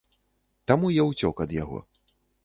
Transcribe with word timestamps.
Таму 0.69 0.87
я 0.95 1.03
ўцёк 1.09 1.43
ад 1.45 1.53
яго. 1.57 1.79